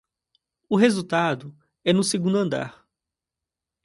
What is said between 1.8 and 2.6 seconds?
é no segundo